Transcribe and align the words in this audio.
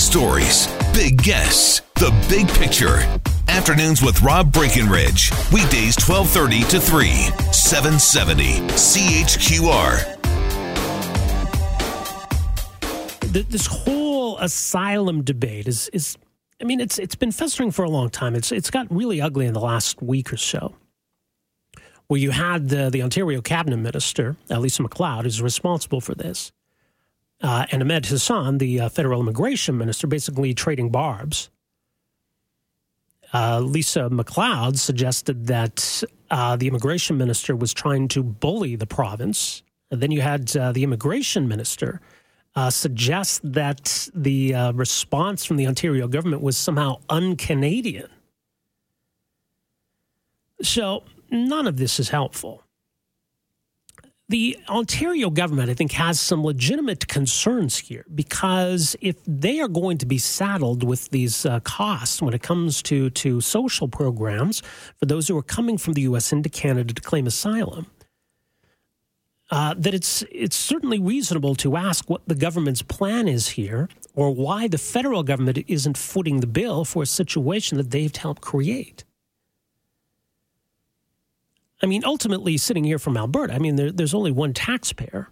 stories, 0.00 0.66
big 0.94 1.22
guests, 1.22 1.82
the 1.96 2.10
big 2.28 2.48
picture. 2.48 2.98
Afternoons 3.48 4.02
with 4.02 4.22
Rob 4.22 4.52
Breckenridge. 4.52 5.30
Weekdays 5.52 5.96
1230 5.98 6.62
to 6.70 6.80
3, 6.80 7.08
770 7.52 8.60
CHQR. 8.70 10.16
This 13.48 13.66
whole 13.66 14.38
asylum 14.38 15.22
debate 15.22 15.68
is, 15.68 15.88
is 15.92 16.16
I 16.60 16.64
mean, 16.64 16.80
it's 16.80 16.98
it's 16.98 17.14
been 17.14 17.30
festering 17.30 17.70
for 17.70 17.84
a 17.84 17.90
long 17.90 18.10
time. 18.10 18.34
It's 18.34 18.50
it's 18.50 18.70
got 18.70 18.90
really 18.90 19.20
ugly 19.20 19.46
in 19.46 19.54
the 19.54 19.60
last 19.60 20.02
week 20.02 20.32
or 20.32 20.36
so 20.36 20.74
where 22.10 22.18
you 22.18 22.32
had 22.32 22.68
the, 22.70 22.90
the 22.90 23.04
Ontario 23.04 23.40
cabinet 23.40 23.76
minister, 23.76 24.34
Elisa 24.50 24.82
MacLeod, 24.82 25.26
who's 25.26 25.40
responsible 25.40 26.00
for 26.00 26.12
this, 26.12 26.50
uh, 27.42 27.66
and 27.70 27.82
Ahmed 27.82 28.06
Hussen, 28.06 28.58
the 28.58 28.80
uh, 28.80 28.88
federal 28.88 29.20
immigration 29.20 29.78
minister, 29.78 30.06
basically 30.06 30.54
trading 30.54 30.90
barbs. 30.90 31.50
Uh, 33.32 33.60
Lisa 33.60 34.10
MacLeod 34.10 34.78
suggested 34.78 35.46
that 35.46 36.02
uh, 36.30 36.56
the 36.56 36.66
immigration 36.66 37.16
minister 37.16 37.54
was 37.54 37.72
trying 37.72 38.08
to 38.08 38.22
bully 38.22 38.76
the 38.76 38.86
province. 38.86 39.62
And 39.90 40.00
then 40.00 40.10
you 40.10 40.20
had 40.20 40.54
uh, 40.56 40.72
the 40.72 40.82
immigration 40.82 41.48
minister 41.48 42.00
uh, 42.56 42.70
suggest 42.70 43.40
that 43.44 44.08
the 44.14 44.72
response 44.74 45.44
from 45.44 45.56
the 45.56 45.66
Ontario 45.66 46.08
government 46.08 46.42
was 46.42 46.56
somehow 46.56 46.96
un 47.08 47.36
Canadian. 47.36 48.10
So 50.62 51.04
none 51.30 51.66
of 51.66 51.76
this 51.76 52.00
is 52.00 52.08
helpful. 52.08 52.64
The 54.30 54.56
Ontario 54.68 55.28
government, 55.28 55.70
I 55.70 55.74
think, 55.74 55.90
has 55.90 56.20
some 56.20 56.44
legitimate 56.44 57.08
concerns 57.08 57.78
here 57.78 58.06
because 58.14 58.94
if 59.00 59.16
they 59.26 59.58
are 59.58 59.66
going 59.66 59.98
to 59.98 60.06
be 60.06 60.18
saddled 60.18 60.84
with 60.84 61.10
these 61.10 61.44
uh, 61.44 61.58
costs 61.64 62.22
when 62.22 62.32
it 62.32 62.40
comes 62.40 62.80
to, 62.82 63.10
to 63.10 63.40
social 63.40 63.88
programs 63.88 64.62
for 65.00 65.06
those 65.06 65.26
who 65.26 65.36
are 65.36 65.42
coming 65.42 65.78
from 65.78 65.94
the 65.94 66.02
U.S. 66.02 66.32
into 66.32 66.48
Canada 66.48 66.94
to 66.94 67.02
claim 67.02 67.26
asylum, 67.26 67.86
uh, 69.50 69.74
that 69.76 69.94
it's 69.94 70.22
it's 70.30 70.54
certainly 70.54 71.00
reasonable 71.00 71.56
to 71.56 71.76
ask 71.76 72.08
what 72.08 72.22
the 72.28 72.36
government's 72.36 72.82
plan 72.82 73.26
is 73.26 73.48
here, 73.48 73.88
or 74.14 74.30
why 74.30 74.68
the 74.68 74.78
federal 74.78 75.24
government 75.24 75.58
isn't 75.66 75.98
footing 75.98 76.38
the 76.38 76.46
bill 76.46 76.84
for 76.84 77.02
a 77.02 77.06
situation 77.06 77.78
that 77.78 77.90
they've 77.90 78.14
helped 78.14 78.42
create. 78.42 79.02
I 81.82 81.86
mean, 81.86 82.04
ultimately, 82.04 82.56
sitting 82.56 82.84
here 82.84 82.98
from 82.98 83.16
Alberta, 83.16 83.54
I 83.54 83.58
mean, 83.58 83.76
there, 83.76 83.90
there's 83.90 84.14
only 84.14 84.30
one 84.30 84.52
taxpayer. 84.52 85.28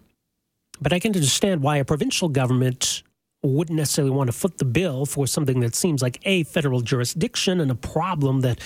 But 0.81 0.93
I 0.93 0.99
can 0.99 1.13
understand 1.13 1.61
why 1.61 1.77
a 1.77 1.85
provincial 1.85 2.29
government 2.29 3.03
wouldn't 3.43 3.77
necessarily 3.77 4.11
want 4.11 4.27
to 4.27 4.33
foot 4.33 4.57
the 4.57 4.65
bill 4.65 5.05
for 5.05 5.27
something 5.27 5.59
that 5.61 5.75
seems 5.75 6.01
like 6.01 6.19
a 6.23 6.43
federal 6.43 6.81
jurisdiction 6.81 7.61
and 7.61 7.71
a 7.71 7.75
problem 7.75 8.41
that 8.41 8.59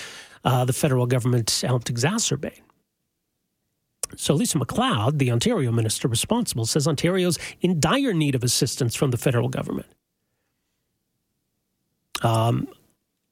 uh, 0.44 0.64
the 0.64 0.72
federal 0.72 1.06
government 1.06 1.62
helped 1.64 1.92
exacerbate. 1.92 2.60
So 4.16 4.34
Lisa 4.34 4.58
MacLeod, 4.58 5.18
the 5.18 5.30
Ontario 5.30 5.72
minister 5.72 6.08
responsible, 6.08 6.66
says 6.66 6.86
Ontario's 6.86 7.38
in 7.60 7.80
dire 7.80 8.12
need 8.12 8.34
of 8.34 8.44
assistance 8.44 8.94
from 8.94 9.10
the 9.10 9.16
federal 9.16 9.48
government. 9.48 9.86
Um, 12.22 12.68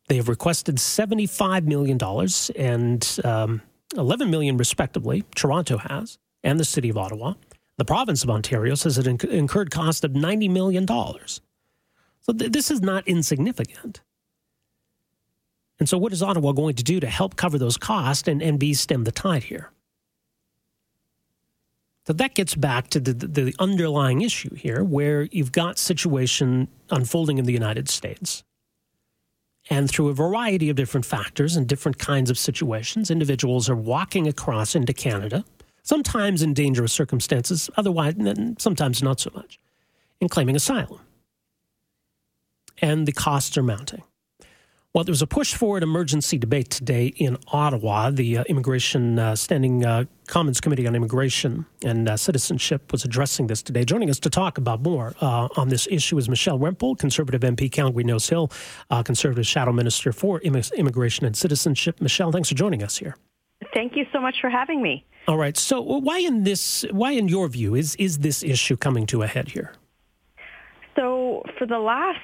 they 0.08 0.16
have 0.16 0.28
requested 0.28 0.76
$75 0.76 1.64
million, 1.64 1.98
and 2.56 3.18
um, 3.24 3.62
11 3.98 4.30
million 4.30 4.56
respectively, 4.56 5.24
Toronto 5.34 5.78
has, 5.78 6.18
and 6.42 6.58
the 6.58 6.64
city 6.64 6.88
of 6.88 6.96
Ottawa. 6.96 7.34
The 7.78 7.84
province 7.84 8.22
of 8.22 8.30
Ontario 8.30 8.74
says 8.74 8.98
it 8.98 9.06
inc- 9.06 9.24
incurred 9.24 9.70
cost 9.70 10.04
of 10.04 10.12
$90 10.12 10.50
million. 10.50 10.86
So 10.86 12.32
th- 12.32 12.52
this 12.52 12.70
is 12.70 12.80
not 12.80 13.06
insignificant. 13.08 14.02
And 15.78 15.88
so, 15.88 15.98
what 15.98 16.12
is 16.12 16.22
Ottawa 16.22 16.52
going 16.52 16.76
to 16.76 16.84
do 16.84 17.00
to 17.00 17.08
help 17.08 17.34
cover 17.34 17.58
those 17.58 17.76
costs 17.76 18.28
and, 18.28 18.40
and 18.40 18.58
be 18.58 18.72
stem 18.74 19.02
the 19.02 19.10
tide 19.10 19.44
here? 19.44 19.72
So 22.06 22.12
that 22.12 22.34
gets 22.34 22.54
back 22.54 22.88
to 22.90 23.00
the, 23.00 23.12
the 23.12 23.54
underlying 23.58 24.22
issue 24.22 24.54
here, 24.54 24.82
where 24.82 25.22
you've 25.30 25.52
got 25.52 25.78
situation 25.78 26.68
unfolding 26.90 27.38
in 27.38 27.44
the 27.44 27.52
United 27.52 27.88
States. 27.88 28.42
And 29.70 29.88
through 29.88 30.08
a 30.08 30.14
variety 30.14 30.70
of 30.70 30.76
different 30.76 31.06
factors 31.06 31.56
and 31.56 31.68
different 31.68 31.98
kinds 31.98 32.30
of 32.30 32.38
situations, 32.38 33.10
individuals 33.10 33.70
are 33.70 33.76
walking 33.76 34.26
across 34.26 34.74
into 34.74 34.92
Canada, 34.92 35.44
sometimes 35.82 36.42
in 36.42 36.52
dangerous 36.52 36.92
circumstances, 36.92 37.70
otherwise, 37.76 38.14
sometimes 38.58 39.02
not 39.02 39.20
so 39.20 39.30
much, 39.34 39.60
and 40.20 40.30
claiming 40.30 40.56
asylum. 40.56 41.00
And 42.80 43.06
the 43.06 43.12
costs 43.12 43.56
are 43.56 43.62
mounting. 43.62 44.02
Well, 44.94 45.04
there 45.04 45.12
was 45.12 45.22
a 45.22 45.26
push 45.26 45.54
for 45.54 45.78
an 45.78 45.82
emergency 45.82 46.36
debate 46.36 46.68
today 46.68 47.06
in 47.16 47.38
Ottawa. 47.48 48.10
The 48.10 48.36
uh, 48.36 48.44
Immigration 48.44 49.18
uh, 49.18 49.34
Standing 49.34 49.86
uh, 49.86 50.04
Commons 50.26 50.60
Committee 50.60 50.86
on 50.86 50.94
Immigration 50.94 51.64
and 51.82 52.10
uh, 52.10 52.18
Citizenship 52.18 52.92
was 52.92 53.02
addressing 53.02 53.46
this 53.46 53.62
today. 53.62 53.86
Joining 53.86 54.10
us 54.10 54.20
to 54.20 54.28
talk 54.28 54.58
about 54.58 54.82
more 54.82 55.14
uh, 55.22 55.48
on 55.56 55.70
this 55.70 55.88
issue 55.90 56.18
is 56.18 56.28
Michelle 56.28 56.58
Rempel, 56.58 56.98
Conservative 56.98 57.40
MP, 57.40 57.72
Calgary 57.72 58.04
Nose 58.04 58.28
Hill, 58.28 58.52
uh, 58.90 59.02
Conservative 59.02 59.46
Shadow 59.46 59.72
Minister 59.72 60.12
for 60.12 60.40
Immigration 60.40 61.24
and 61.24 61.34
Citizenship. 61.34 61.98
Michelle, 62.02 62.30
thanks 62.30 62.50
for 62.50 62.54
joining 62.54 62.82
us 62.82 62.98
here. 62.98 63.16
Thank 63.72 63.96
you 63.96 64.04
so 64.12 64.20
much 64.20 64.36
for 64.42 64.50
having 64.50 64.82
me. 64.82 65.06
All 65.26 65.38
right. 65.38 65.56
So, 65.56 65.80
why 65.80 66.18
in 66.18 66.44
this? 66.44 66.84
Why, 66.90 67.12
in 67.12 67.28
your 67.28 67.48
view, 67.48 67.74
is 67.74 67.94
is 67.96 68.18
this 68.18 68.42
issue 68.42 68.76
coming 68.76 69.06
to 69.06 69.22
a 69.22 69.26
head 69.26 69.48
here? 69.48 69.72
So, 70.96 71.44
for 71.56 71.66
the 71.66 71.78
last 71.78 72.18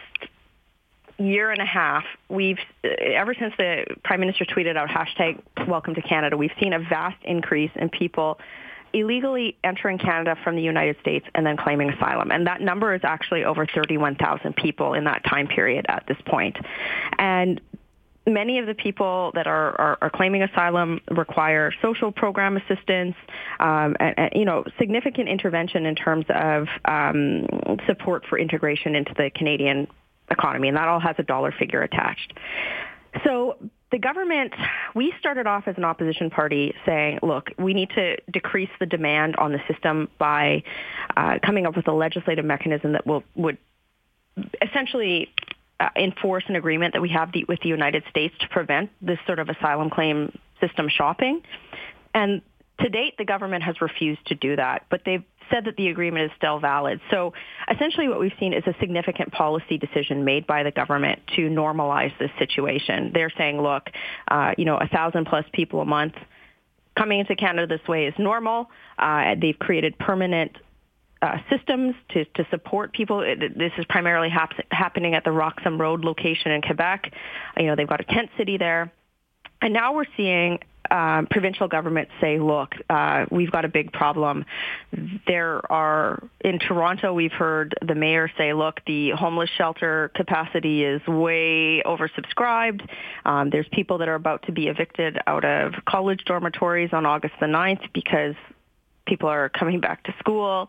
year 1.18 1.50
and 1.50 1.60
a 1.60 1.66
half, 1.66 2.04
we've 2.28 2.58
ever 2.84 3.34
since 3.34 3.52
the 3.58 3.84
prime 4.04 4.20
minister 4.20 4.44
tweeted 4.44 4.76
out 4.76 4.88
hashtag 4.88 5.40
Welcome 5.66 5.94
to 5.96 6.02
Canada, 6.02 6.36
we've 6.36 6.52
seen 6.60 6.72
a 6.72 6.78
vast 6.78 7.22
increase 7.24 7.72
in 7.74 7.90
people 7.90 8.38
illegally 8.92 9.56
entering 9.62 9.98
Canada 9.98 10.36
from 10.42 10.56
the 10.56 10.62
United 10.62 10.96
States 11.00 11.26
and 11.34 11.44
then 11.44 11.56
claiming 11.56 11.90
asylum. 11.90 12.30
And 12.30 12.46
that 12.46 12.60
number 12.60 12.94
is 12.94 13.02
actually 13.04 13.44
over 13.44 13.66
31,000 13.66 14.56
people 14.56 14.94
in 14.94 15.04
that 15.04 15.24
time 15.24 15.46
period 15.46 15.84
at 15.88 16.04
this 16.06 16.16
point. 16.24 16.56
And 17.18 17.60
many 18.26 18.58
of 18.58 18.66
the 18.66 18.74
people 18.74 19.32
that 19.34 19.46
are, 19.46 19.78
are, 19.80 19.98
are, 20.02 20.10
claiming 20.10 20.42
asylum 20.42 21.00
require 21.10 21.72
social 21.82 22.12
program 22.12 22.56
assistance, 22.56 23.16
um, 23.60 23.96
and, 24.00 24.14
and, 24.16 24.30
you 24.34 24.44
know, 24.44 24.64
significant 24.78 25.28
intervention 25.28 25.86
in 25.86 25.94
terms 25.94 26.26
of 26.28 26.66
um, 26.84 27.46
support 27.86 28.24
for 28.26 28.38
integration 28.38 28.94
into 28.94 29.12
the 29.14 29.30
Canadian 29.34 29.86
economy, 30.30 30.68
and 30.68 30.76
that 30.76 30.88
all 30.88 31.00
has 31.00 31.16
a 31.18 31.22
dollar 31.22 31.52
figure 31.52 31.82
attached. 31.82 32.32
So 33.24 33.56
the 33.90 33.98
government, 33.98 34.52
we 34.94 35.14
started 35.18 35.46
off 35.46 35.66
as 35.66 35.76
an 35.78 35.84
opposition 35.84 36.30
party 36.30 36.74
saying, 36.84 37.20
look, 37.22 37.50
we 37.58 37.72
need 37.72 37.90
to 37.90 38.16
decrease 38.30 38.68
the 38.78 38.86
demand 38.86 39.36
on 39.36 39.52
the 39.52 39.60
system 39.66 40.08
by 40.18 40.62
uh, 41.16 41.38
coming 41.44 41.66
up 41.66 41.74
with 41.74 41.88
a 41.88 41.92
legislative 41.92 42.44
mechanism 42.44 42.92
that 42.92 43.06
will 43.06 43.24
would 43.34 43.56
essentially 44.62 45.32
uh, 45.80 45.88
enforce 45.96 46.44
an 46.48 46.56
agreement 46.56 46.92
that 46.94 47.02
we 47.02 47.08
have 47.08 47.32
the, 47.32 47.44
with 47.48 47.60
the 47.60 47.68
United 47.68 48.04
States 48.10 48.34
to 48.40 48.48
prevent 48.48 48.90
this 49.00 49.18
sort 49.26 49.38
of 49.38 49.48
asylum 49.48 49.90
claim 49.90 50.36
system 50.60 50.88
shopping. 50.88 51.42
And 52.14 52.42
to 52.80 52.88
date, 52.88 53.16
the 53.16 53.24
government 53.24 53.64
has 53.64 53.80
refused 53.80 54.24
to 54.26 54.34
do 54.34 54.56
that, 54.56 54.86
but 54.90 55.02
they've 55.04 55.24
said 55.50 55.64
that 55.64 55.76
the 55.76 55.88
agreement 55.88 56.30
is 56.30 56.36
still 56.36 56.58
valid. 56.58 57.00
So 57.10 57.32
essentially 57.70 58.08
what 58.08 58.20
we've 58.20 58.32
seen 58.38 58.52
is 58.52 58.64
a 58.66 58.74
significant 58.80 59.32
policy 59.32 59.78
decision 59.78 60.24
made 60.24 60.46
by 60.46 60.62
the 60.62 60.70
government 60.70 61.20
to 61.36 61.48
normalize 61.48 62.16
this 62.18 62.30
situation. 62.38 63.10
They're 63.12 63.32
saying, 63.36 63.60
look, 63.60 63.90
uh, 64.28 64.54
you 64.56 64.64
know, 64.64 64.76
a 64.76 64.88
thousand 64.88 65.26
plus 65.26 65.44
people 65.52 65.80
a 65.80 65.84
month 65.84 66.14
coming 66.96 67.20
into 67.20 67.36
Canada 67.36 67.66
this 67.66 67.86
way 67.86 68.06
is 68.06 68.14
normal. 68.18 68.70
Uh, 68.98 69.34
they've 69.40 69.58
created 69.58 69.98
permanent 69.98 70.56
uh, 71.22 71.38
systems 71.50 71.94
to, 72.10 72.24
to 72.24 72.46
support 72.50 72.92
people. 72.92 73.20
This 73.20 73.72
is 73.78 73.84
primarily 73.88 74.28
hap- 74.28 74.52
happening 74.70 75.14
at 75.14 75.24
the 75.24 75.32
Roxham 75.32 75.80
Road 75.80 76.04
location 76.04 76.52
in 76.52 76.62
Quebec. 76.62 77.12
You 77.56 77.66
know, 77.66 77.76
they've 77.76 77.88
got 77.88 78.00
a 78.00 78.04
tent 78.04 78.30
city 78.36 78.56
there. 78.56 78.92
And 79.60 79.72
now 79.72 79.94
we're 79.94 80.06
seeing 80.16 80.60
um, 80.90 81.26
provincial 81.30 81.68
governments 81.68 82.12
say, 82.20 82.38
look, 82.38 82.74
uh, 82.88 83.26
we've 83.30 83.50
got 83.50 83.64
a 83.64 83.68
big 83.68 83.92
problem. 83.92 84.44
There 85.26 85.60
are, 85.70 86.22
in 86.40 86.58
Toronto, 86.58 87.12
we've 87.12 87.32
heard 87.32 87.74
the 87.86 87.94
mayor 87.94 88.30
say, 88.36 88.52
look, 88.52 88.80
the 88.86 89.10
homeless 89.10 89.50
shelter 89.56 90.10
capacity 90.14 90.84
is 90.84 91.06
way 91.06 91.82
oversubscribed. 91.84 92.88
Um, 93.24 93.50
there's 93.50 93.68
people 93.72 93.98
that 93.98 94.08
are 94.08 94.14
about 94.14 94.44
to 94.44 94.52
be 94.52 94.68
evicted 94.68 95.18
out 95.26 95.44
of 95.44 95.74
college 95.86 96.24
dormitories 96.24 96.90
on 96.92 97.06
August 97.06 97.34
the 97.40 97.46
9th 97.46 97.92
because 97.92 98.34
people 99.08 99.28
are 99.28 99.48
coming 99.48 99.80
back 99.80 100.04
to 100.04 100.14
school. 100.18 100.68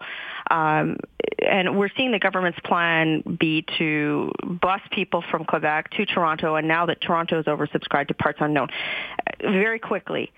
Um, 0.49 0.97
and 1.45 1.77
we're 1.77 1.89
seeing 1.95 2.11
the 2.11 2.19
government's 2.19 2.59
plan 2.63 3.21
be 3.39 3.65
to 3.77 4.31
bus 4.43 4.81
people 4.91 5.23
from 5.29 5.45
Quebec 5.45 5.91
to 5.91 6.05
Toronto, 6.05 6.55
and 6.55 6.67
now 6.67 6.85
that 6.87 7.01
Toronto 7.01 7.39
is 7.39 7.45
oversubscribed 7.45 8.07
to 8.07 8.13
parts 8.13 8.39
unknown, 8.41 8.69
very 9.41 9.79
quickly 9.79 10.31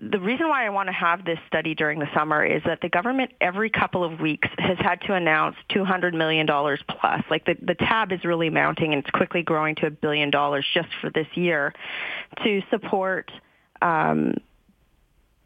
the 0.00 0.18
reason 0.18 0.48
why 0.48 0.66
I 0.66 0.70
want 0.70 0.88
to 0.88 0.92
have 0.92 1.24
this 1.24 1.38
study 1.46 1.74
during 1.74 1.98
the 1.98 2.08
summer 2.14 2.44
is 2.44 2.62
that 2.64 2.80
the 2.80 2.88
government 2.88 3.32
every 3.40 3.70
couple 3.70 4.04
of 4.04 4.20
weeks 4.20 4.48
has 4.58 4.78
had 4.78 5.00
to 5.02 5.14
announce 5.14 5.56
$200 5.70 6.14
million 6.14 6.46
plus. 6.46 7.22
Like 7.30 7.44
the, 7.44 7.56
the 7.60 7.74
tab 7.74 8.12
is 8.12 8.24
really 8.24 8.50
mounting 8.50 8.92
and 8.92 9.02
it's 9.02 9.10
quickly 9.10 9.42
growing 9.42 9.74
to 9.76 9.86
a 9.86 9.90
billion 9.90 10.30
dollars 10.30 10.66
just 10.74 10.88
for 11.00 11.10
this 11.10 11.26
year 11.34 11.72
to 12.42 12.62
support 12.70 13.30
um, 13.82 14.34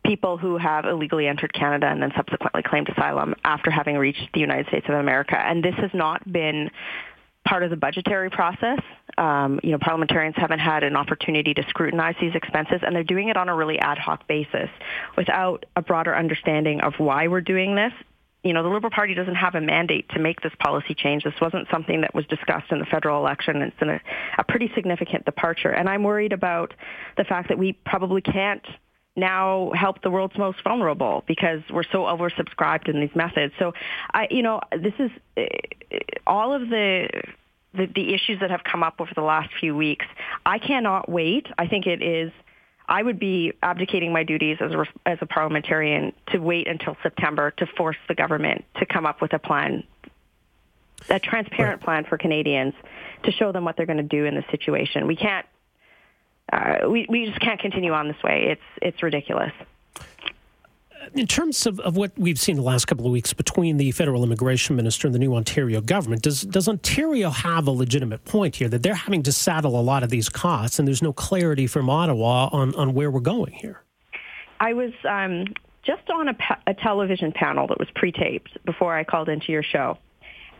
people 0.04 0.38
who 0.38 0.56
have 0.56 0.86
illegally 0.86 1.26
entered 1.26 1.52
Canada 1.52 1.86
and 1.86 2.00
then 2.00 2.12
subsequently 2.16 2.62
claimed 2.62 2.88
asylum 2.88 3.34
after 3.44 3.70
having 3.70 3.96
reached 3.96 4.28
the 4.32 4.40
United 4.40 4.66
States 4.68 4.86
of 4.88 4.94
America. 4.94 5.36
And 5.36 5.62
this 5.62 5.74
has 5.74 5.90
not 5.92 6.30
been 6.30 6.70
part 7.48 7.62
of 7.62 7.70
the 7.70 7.76
budgetary 7.76 8.30
process. 8.30 8.80
Um, 9.16 9.58
you 9.62 9.70
know, 9.70 9.78
parliamentarians 9.78 10.36
haven't 10.36 10.58
had 10.58 10.84
an 10.84 10.96
opportunity 10.96 11.54
to 11.54 11.62
scrutinize 11.68 12.14
these 12.20 12.34
expenses, 12.34 12.80
and 12.82 12.94
they're 12.94 13.02
doing 13.02 13.30
it 13.30 13.36
on 13.36 13.48
a 13.48 13.54
really 13.54 13.78
ad 13.78 13.98
hoc 13.98 14.28
basis 14.28 14.68
without 15.16 15.64
a 15.74 15.82
broader 15.82 16.14
understanding 16.14 16.82
of 16.82 16.94
why 16.98 17.28
we're 17.28 17.40
doing 17.40 17.74
this. 17.74 17.92
You 18.44 18.52
know, 18.52 18.62
the 18.62 18.68
Liberal 18.68 18.90
Party 18.90 19.14
doesn't 19.14 19.34
have 19.34 19.54
a 19.54 19.60
mandate 19.60 20.08
to 20.10 20.20
make 20.20 20.42
this 20.42 20.52
policy 20.60 20.94
change. 20.94 21.24
This 21.24 21.40
wasn't 21.40 21.66
something 21.70 22.02
that 22.02 22.14
was 22.14 22.24
discussed 22.26 22.70
in 22.70 22.78
the 22.78 22.86
federal 22.86 23.18
election. 23.18 23.62
It's 23.62 23.82
a, 23.82 24.00
a 24.38 24.44
pretty 24.44 24.70
significant 24.74 25.24
departure. 25.24 25.70
And 25.70 25.88
I'm 25.88 26.04
worried 26.04 26.32
about 26.32 26.74
the 27.16 27.24
fact 27.24 27.48
that 27.48 27.58
we 27.58 27.72
probably 27.72 28.20
can't 28.20 28.64
now 29.16 29.72
help 29.74 30.02
the 30.02 30.10
world's 30.10 30.38
most 30.38 30.62
vulnerable 30.62 31.24
because 31.26 31.60
we're 31.70 31.82
so 31.82 32.04
oversubscribed 32.04 32.88
in 32.88 33.00
these 33.00 33.14
methods. 33.14 33.52
So, 33.58 33.72
I, 34.14 34.28
you 34.30 34.42
know, 34.42 34.60
this 34.70 34.94
is 34.98 35.10
uh, 35.36 35.42
all 36.26 36.54
of 36.54 36.68
the, 36.70 37.08
the 37.74 37.86
the 37.86 38.14
issues 38.14 38.40
that 38.40 38.50
have 38.50 38.64
come 38.64 38.82
up 38.82 38.96
over 39.00 39.10
the 39.14 39.22
last 39.22 39.50
few 39.58 39.76
weeks. 39.76 40.06
I 40.44 40.58
cannot 40.58 41.08
wait. 41.08 41.46
I 41.58 41.66
think 41.66 41.86
it 41.86 42.02
is. 42.02 42.32
I 42.90 43.02
would 43.02 43.18
be 43.18 43.52
abdicating 43.62 44.14
my 44.14 44.24
duties 44.24 44.56
as 44.60 44.72
a, 44.72 44.86
as 45.04 45.18
a 45.20 45.26
parliamentarian 45.26 46.14
to 46.28 46.38
wait 46.38 46.66
until 46.66 46.96
September 47.02 47.50
to 47.58 47.66
force 47.66 47.98
the 48.08 48.14
government 48.14 48.64
to 48.78 48.86
come 48.86 49.04
up 49.04 49.20
with 49.20 49.34
a 49.34 49.38
plan, 49.38 49.84
a 51.10 51.20
transparent 51.20 51.80
right. 51.80 51.84
plan 51.84 52.04
for 52.08 52.16
Canadians 52.16 52.72
to 53.24 53.32
show 53.32 53.52
them 53.52 53.64
what 53.66 53.76
they're 53.76 53.84
going 53.84 53.98
to 53.98 54.02
do 54.02 54.24
in 54.24 54.34
this 54.34 54.46
situation. 54.50 55.06
We 55.06 55.16
can't 55.16 55.44
uh, 56.52 56.88
we, 56.88 57.06
we 57.08 57.26
just 57.26 57.40
can't 57.40 57.60
continue 57.60 57.92
on 57.92 58.08
this 58.08 58.22
way. 58.22 58.46
It's, 58.52 58.62
it's 58.80 59.02
ridiculous. 59.02 59.52
In 61.14 61.26
terms 61.26 61.66
of, 61.66 61.80
of 61.80 61.96
what 61.96 62.12
we've 62.18 62.38
seen 62.38 62.56
the 62.56 62.62
last 62.62 62.86
couple 62.86 63.06
of 63.06 63.12
weeks 63.12 63.32
between 63.32 63.76
the 63.76 63.92
federal 63.92 64.22
immigration 64.22 64.76
minister 64.76 65.06
and 65.06 65.14
the 65.14 65.18
new 65.18 65.34
Ontario 65.34 65.80
government, 65.80 66.22
does, 66.22 66.42
does 66.42 66.68
Ontario 66.68 67.30
have 67.30 67.66
a 67.66 67.70
legitimate 67.70 68.24
point 68.24 68.56
here 68.56 68.68
that 68.68 68.82
they're 68.82 68.94
having 68.94 69.22
to 69.22 69.32
saddle 69.32 69.78
a 69.78 69.82
lot 69.82 70.02
of 70.02 70.10
these 70.10 70.28
costs 70.28 70.78
and 70.78 70.86
there's 70.86 71.02
no 71.02 71.12
clarity 71.12 71.66
from 71.66 71.88
Ottawa 71.88 72.48
on, 72.52 72.74
on 72.74 72.94
where 72.94 73.10
we're 73.10 73.20
going 73.20 73.52
here? 73.52 73.82
I 74.60 74.74
was 74.74 74.92
um, 75.08 75.46
just 75.82 76.08
on 76.10 76.28
a, 76.28 76.36
a 76.66 76.74
television 76.74 77.32
panel 77.32 77.66
that 77.68 77.78
was 77.78 77.88
pre-taped 77.94 78.58
before 78.64 78.94
I 78.94 79.04
called 79.04 79.28
into 79.28 79.52
your 79.52 79.62
show. 79.62 79.98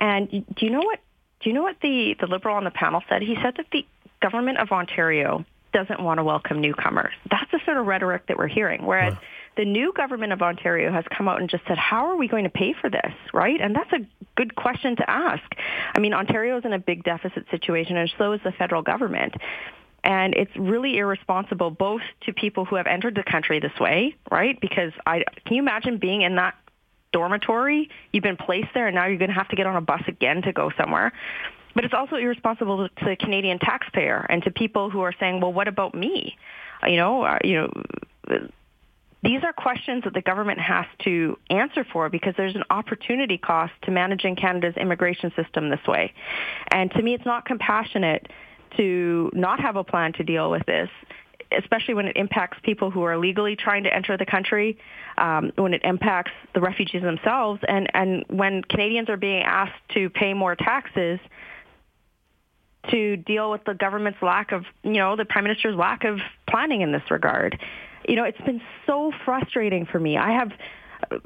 And 0.00 0.31
do 0.31 0.67
you 0.67 0.70
know 0.70 0.81
what? 0.81 1.00
Do 1.41 1.50
you 1.50 1.55
know 1.55 1.62
what 1.62 1.76
the, 1.82 2.17
the 2.19 2.26
liberal 2.26 2.56
on 2.56 2.64
the 2.64 2.70
panel 2.70 3.02
said? 3.08 3.23
He 3.23 3.37
said 3.43 3.55
that 3.58 3.67
the 3.70 3.87
government 4.20 4.58
of 4.58 4.73
Ontario 4.73 5.44
doesn't 5.73 6.00
want 6.00 6.19
to 6.19 6.25
welcome 6.25 6.61
newcomers. 6.61 7.12
That's 7.31 7.50
the 7.52 7.61
sort 7.64 7.76
of 7.76 7.87
rhetoric 7.87 8.26
that 8.26 8.38
we're 8.38 8.49
hearing. 8.49 8.84
Whereas 8.84 9.14
yeah. 9.14 9.20
The 9.58 9.64
new 9.64 9.93
government 9.93 10.32
of 10.32 10.40
Ontario 10.40 10.93
has 10.93 11.05
come 11.14 11.26
out 11.26 11.40
and 11.40 11.50
just 11.50 11.64
said, 11.66 11.76
how 11.76 12.06
are 12.06 12.16
we 12.16 12.28
going 12.28 12.44
to 12.44 12.50
pay 12.50 12.72
for 12.81 12.88
this, 12.88 13.12
right? 13.34 13.60
And 13.60 13.75
that's 13.75 13.93
a 13.93 14.06
good 14.37 14.55
question 14.55 14.94
to 14.96 15.10
ask. 15.10 15.43
I 15.94 15.99
mean, 15.99 16.14
Ontario 16.14 16.58
is 16.58 16.64
in 16.64 16.72
a 16.72 16.78
big 16.78 17.02
deficit 17.02 17.44
situation, 17.50 17.96
and 17.96 18.08
so 18.16 18.32
is 18.32 18.40
the 18.44 18.52
federal 18.52 18.82
government. 18.82 19.34
And 20.05 20.32
it's 20.34 20.56
really 20.56 20.96
irresponsible 20.96 21.70
both 21.70 22.02
to 22.26 22.32
people 22.32 22.66
who 22.66 22.76
have 22.76 22.87
entered 22.87 23.16
the 23.16 23.25
country 23.25 23.58
this 23.58 23.72
way, 23.81 24.14
right? 24.31 24.58
Because 24.60 24.93
I 25.05 25.25
can 25.44 25.56
you 25.56 25.62
imagine 25.62 25.99
being 25.99 26.22
in 26.22 26.37
that 26.37 26.55
dormitory? 27.12 27.90
You've 28.12 28.22
been 28.22 28.37
placed 28.37 28.69
there 28.75 28.87
and 28.87 28.94
now 28.94 29.06
you're 29.06 29.19
going 29.19 29.31
to 29.31 29.34
have 29.34 29.49
to 29.49 29.56
get 29.56 29.66
on 29.66 29.75
a 29.75 29.81
bus 29.81 30.02
again 30.06 30.43
to 30.43 30.52
go 30.52 30.70
somewhere. 30.78 31.12
But 31.75 31.84
it's 31.84 31.94
also 31.94 32.14
irresponsible 32.14 32.88
to 32.88 33.05
the 33.05 33.16
Canadian 33.16 33.58
taxpayer 33.58 34.25
and 34.31 34.40
to 34.44 34.52
people 34.52 34.88
who 34.88 35.00
are 35.00 35.14
saying, 35.19 35.40
well, 35.40 35.52
what 35.52 35.66
about 35.66 35.96
me? 35.96 36.38
You 36.87 36.96
know, 36.96 37.22
uh, 37.22 37.38
you 37.43 37.55
know, 37.56 38.49
these 39.23 39.43
are 39.43 39.53
questions 39.53 40.05
that 40.05 40.15
the 40.15 40.23
government 40.23 40.61
has 40.61 40.87
to 41.05 41.37
answer 41.50 41.85
for 41.93 42.09
because 42.09 42.35
there's 42.37 42.55
an 42.55 42.65
opportunity 42.70 43.37
cost 43.37 43.73
to 43.82 43.91
managing 43.91 44.37
Canada's 44.37 44.76
immigration 44.76 45.32
system 45.35 45.70
this 45.70 45.85
way. 45.88 46.12
And 46.70 46.91
to 46.93 47.03
me, 47.03 47.15
it's 47.15 47.26
not 47.26 47.44
compassionate 47.44 48.29
to 48.76 49.31
not 49.32 49.61
have 49.61 49.76
a 49.76 49.85
plan 49.85 50.12
to 50.15 50.25
deal 50.25 50.50
with 50.50 50.65
this 50.67 50.88
especially 51.56 51.94
when 51.94 52.06
it 52.06 52.17
impacts 52.17 52.59
people 52.62 52.91
who 52.91 53.03
are 53.03 53.17
legally 53.17 53.56
trying 53.56 53.85
to 53.85 53.94
enter 53.94 54.17
the 54.17 54.26
country, 54.26 54.79
um, 55.17 55.50
when 55.56 55.75
it 55.75 55.82
impacts 55.85 56.32
the 56.55 56.61
refugees 56.61 57.03
themselves, 57.03 57.61
and, 57.67 57.88
and 57.94 58.25
when 58.29 58.62
Canadians 58.62 59.09
are 59.09 59.17
being 59.17 59.43
asked 59.43 59.81
to 59.94 60.11
pay 60.11 60.35
more 60.35 60.55
taxes 60.55 61.19
to 62.91 63.17
deal 63.17 63.50
with 63.50 63.65
the 63.65 63.75
government's 63.75 64.20
lack 64.23 64.53
of, 64.53 64.65
you 64.82 64.94
know, 64.94 65.17
the 65.17 65.25
prime 65.25 65.44
minister's 65.44 65.75
lack 65.75 66.05
of 66.05 66.19
planning 66.49 66.81
in 66.81 66.93
this 66.93 67.03
regard. 67.11 67.59
You 68.08 68.16
know, 68.16 68.25
it's 68.25 68.40
been 68.40 68.60
so 68.87 69.12
frustrating 69.25 69.87
for 69.87 70.00
me. 70.00 70.16
I 70.16 70.32
have 70.32 70.50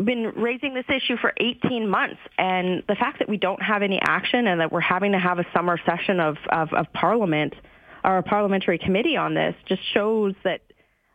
been 0.04 0.32
raising 0.36 0.74
this 0.74 0.84
issue 0.88 1.16
for 1.16 1.32
18 1.38 1.88
months, 1.88 2.18
and 2.36 2.82
the 2.88 2.94
fact 2.94 3.20
that 3.20 3.28
we 3.28 3.36
don't 3.36 3.62
have 3.62 3.82
any 3.82 4.00
action 4.02 4.46
and 4.46 4.60
that 4.60 4.70
we're 4.70 4.80
having 4.80 5.12
to 5.12 5.18
have 5.18 5.38
a 5.38 5.44
summer 5.54 5.78
session 5.86 6.20
of, 6.20 6.36
of, 6.50 6.72
of 6.72 6.92
Parliament 6.92 7.54
or 8.04 8.18
a 8.18 8.22
parliamentary 8.22 8.78
committee 8.78 9.16
on 9.16 9.34
this 9.34 9.54
just 9.66 9.80
shows 9.94 10.34
that 10.44 10.60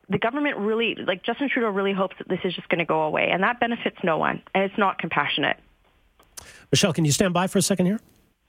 the 0.09 0.17
government 0.17 0.57
really, 0.57 0.95
like 0.95 1.23
Justin 1.23 1.49
Trudeau 1.49 1.69
really 1.69 1.91
hopes 1.91 2.15
that 2.17 2.29
this 2.29 2.39
is 2.45 2.55
just 2.55 2.69
going 2.69 2.79
to 2.79 2.85
go 2.85 3.01
away, 3.01 3.29
and 3.31 3.43
that 3.43 3.59
benefits 3.59 3.97
no 4.03 4.17
one, 4.17 4.41
and 4.55 4.63
it's 4.63 4.77
not 4.77 4.97
compassionate. 4.97 5.57
Michelle, 6.71 6.93
can 6.93 7.03
you 7.03 7.11
stand 7.11 7.33
by 7.33 7.47
for 7.47 7.59
a 7.59 7.61
second 7.61 7.87
here? 7.87 7.99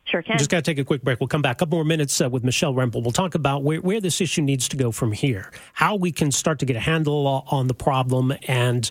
Sure 0.08 0.22
can. 0.22 0.38
Just 0.38 0.48
got 0.48 0.58
to 0.58 0.62
take 0.62 0.78
a 0.78 0.84
quick 0.84 1.02
break. 1.02 1.20
We'll 1.20 1.28
come 1.28 1.42
back. 1.42 1.56
A 1.56 1.58
couple 1.60 1.76
more 1.76 1.84
minutes 1.84 2.18
uh, 2.20 2.30
with 2.30 2.42
Michelle 2.42 2.72
Rempel. 2.72 3.02
We'll 3.02 3.12
talk 3.12 3.34
about 3.34 3.62
where, 3.62 3.80
where 3.80 4.00
this 4.00 4.20
issue 4.20 4.40
needs 4.40 4.66
to 4.68 4.76
go 4.76 4.90
from 4.90 5.12
here, 5.12 5.50
how 5.74 5.96
we 5.96 6.12
can 6.12 6.32
start 6.32 6.58
to 6.60 6.66
get 6.66 6.76
a 6.76 6.80
handle 6.80 7.26
on 7.26 7.66
the 7.66 7.74
problem, 7.74 8.32
and 8.46 8.90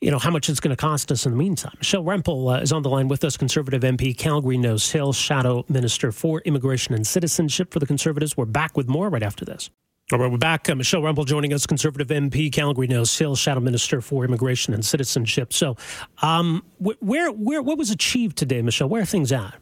you 0.00 0.10
know 0.10 0.18
how 0.18 0.30
much 0.30 0.48
it's 0.48 0.60
going 0.60 0.74
to 0.74 0.76
cost 0.76 1.12
us 1.12 1.26
in 1.26 1.32
the 1.32 1.38
meantime. 1.38 1.74
Michelle 1.78 2.02
Rempel 2.04 2.56
uh, 2.56 2.62
is 2.62 2.72
on 2.72 2.82
the 2.82 2.88
line 2.88 3.08
with 3.08 3.24
us, 3.24 3.36
Conservative 3.36 3.82
MP, 3.82 4.16
Calgary 4.16 4.56
Nose 4.56 4.90
Hill, 4.90 5.12
Shadow 5.12 5.66
Minister 5.68 6.12
for 6.12 6.40
Immigration 6.42 6.94
and 6.94 7.06
Citizenship 7.06 7.72
for 7.72 7.78
the 7.78 7.86
Conservatives. 7.86 8.36
We're 8.36 8.46
back 8.46 8.76
with 8.76 8.88
more 8.88 9.10
right 9.10 9.22
after 9.22 9.44
this. 9.44 9.68
All 10.10 10.18
right, 10.18 10.30
we're 10.30 10.38
back. 10.38 10.70
Uh, 10.70 10.74
Michelle 10.74 11.02
Rempel 11.02 11.26
joining 11.26 11.52
us, 11.52 11.66
Conservative 11.66 12.08
MP, 12.08 12.50
Calgary 12.50 12.86
Nose 12.86 13.18
Hill, 13.18 13.36
Shadow 13.36 13.60
Minister 13.60 14.00
for 14.00 14.24
Immigration 14.24 14.72
and 14.72 14.82
Citizenship. 14.82 15.52
So, 15.52 15.76
um, 16.22 16.64
where, 16.78 17.30
where, 17.30 17.60
what 17.60 17.76
was 17.76 17.90
achieved 17.90 18.38
today, 18.38 18.62
Michelle? 18.62 18.88
Where 18.88 19.02
are 19.02 19.06
things 19.06 19.32
at? 19.32 19.58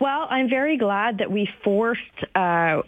Well, 0.00 0.26
I'm 0.30 0.48
very 0.48 0.78
glad 0.78 1.18
that 1.18 1.30
we 1.30 1.46
forced, 1.62 2.00
uh, 2.34 2.80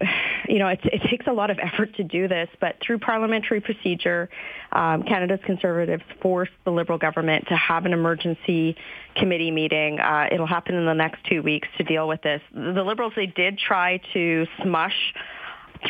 you 0.48 0.58
know, 0.58 0.68
it, 0.68 0.80
it, 0.84 1.02
takes 1.10 1.26
a 1.26 1.32
lot 1.32 1.50
of 1.50 1.58
effort 1.58 1.94
to 1.96 2.04
do 2.04 2.26
this, 2.26 2.48
but 2.58 2.76
through 2.80 3.00
parliamentary 3.00 3.60
procedure, 3.60 4.30
um, 4.72 5.02
Canada's 5.02 5.40
Conservatives 5.44 6.04
forced 6.22 6.52
the 6.64 6.70
Liberal 6.70 6.96
government 6.96 7.48
to 7.48 7.56
have 7.56 7.84
an 7.84 7.92
emergency 7.92 8.76
committee 9.14 9.50
meeting. 9.50 10.00
Uh, 10.00 10.28
it'll 10.32 10.46
happen 10.46 10.74
in 10.74 10.86
the 10.86 10.94
next 10.94 11.22
two 11.28 11.42
weeks 11.42 11.68
to 11.76 11.84
deal 11.84 12.08
with 12.08 12.22
this. 12.22 12.40
The 12.54 12.82
Liberals, 12.82 13.12
they 13.14 13.26
did 13.26 13.58
try 13.58 14.00
to 14.14 14.46
smush 14.62 15.12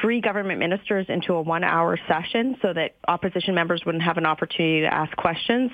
three 0.01 0.21
government 0.21 0.59
ministers 0.59 1.07
into 1.09 1.35
a 1.35 1.43
one-hour 1.43 1.99
session 2.09 2.57
so 2.63 2.73
that 2.73 2.95
opposition 3.09 3.55
members 3.55 3.83
wouldn't 3.85 4.05
have 4.05 4.19
an 4.19 4.27
opportunity 4.27 4.81
to 4.81 4.93
ask 4.93 5.15
questions. 5.17 5.71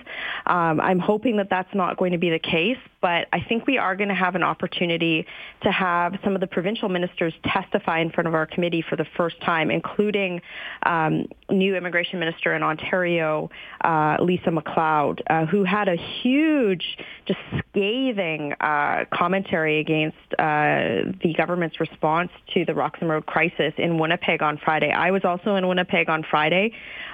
Um, 0.47 0.81
I'm 0.81 0.99
hoping 0.99 1.37
that 1.37 1.49
that's 1.51 1.73
not 1.75 1.97
going 1.97 2.13
to 2.13 2.19
be 2.19 2.31
the 2.31 2.39
case, 2.39 2.79
but 3.01 3.29
I 3.33 3.41
think 3.49 3.67
we 3.67 3.79
are 3.79 3.97
going 3.97 4.09
to 4.09 4.15
have 4.15 4.35
an 4.35 4.43
opportunity 4.43 5.27
to 5.63 5.71
have 5.71 6.15
some 6.25 6.35
of 6.35 6.41
the 6.41 6.47
provincial 6.47 6.89
ministers 6.89 7.33
testify 7.45 8.01
in 8.01 8.11
front 8.11 8.27
of 8.29 8.35
our 8.35 8.47
committee 8.47 8.85
for 8.89 8.97
the 8.97 9.07
first 9.17 9.41
time, 9.43 9.71
including 9.71 10.41
um, 10.85 11.27
new 11.51 11.77
immigration 11.77 12.19
minister 12.19 12.55
in 12.55 12.63
Ontario, 12.63 13.51
uh, 13.85 14.17
Lisa 14.21 14.51
MacLeod, 14.51 15.23
uh, 15.29 15.47
who 15.47 15.65
had 15.65 15.89
a 15.89 15.97
huge, 15.97 16.99
just 17.27 17.41
scathing 17.71 18.55
uh, 18.61 19.05
commentary 19.13 19.81
against 19.81 20.17
uh, 20.39 21.13
the 21.23 21.35
government's 21.37 21.81
response 21.81 22.31
to 22.55 22.65
the 22.65 22.75
Roxham 22.75 23.09
Road 23.09 23.27
crisis 23.27 23.75
in 23.77 23.99
Winnipeg 23.99 24.43
on 24.43 24.59
Friday. 24.59 24.91
I 24.91 25.11
was 25.11 25.25
also 25.25 25.55
in 25.57 25.69
Winnipeg 25.69 26.09
on 26.09 26.25
Friday. 26.29 26.73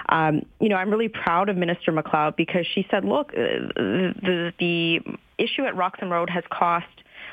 Um, 0.09 0.45
you 0.59 0.69
know, 0.69 0.75
I'm 0.75 0.89
really 0.89 1.09
proud 1.09 1.49
of 1.49 1.57
Minister 1.57 1.91
MacLeod 1.91 2.35
because 2.35 2.65
she 2.65 2.85
said, 2.89 3.05
look, 3.05 3.31
uh, 3.33 3.73
the, 3.75 4.53
the 4.59 5.01
issue 5.37 5.63
at 5.65 5.75
Roxham 5.75 6.11
Road 6.11 6.29
has 6.29 6.43
cost 6.49 6.85